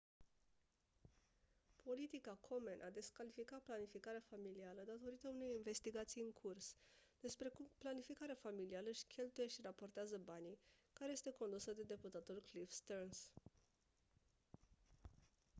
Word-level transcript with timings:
politica 1.87 2.33
komen 2.49 2.81
a 2.83 2.89
descalificat 2.89 3.61
planificarea 3.63 4.19
familială 4.29 4.83
datorită 4.85 5.27
unei 5.27 5.53
investigații 5.55 6.21
în 6.21 6.31
curs 6.31 6.75
despre 7.19 7.49
cum 7.49 7.71
planificarea 7.77 8.35
familială 8.35 8.87
își 8.89 9.05
cheltuie 9.05 9.47
și 9.47 9.61
raportează 9.63 10.17
banii 10.23 10.59
care 10.93 11.11
este 11.11 11.31
condusă 11.37 11.73
de 11.73 11.83
deputatul 11.83 12.41
cliff 12.49 12.71
stearns 12.71 13.31